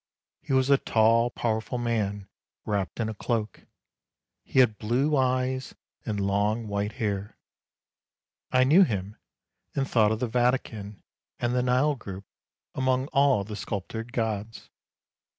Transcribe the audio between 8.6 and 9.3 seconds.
knew him,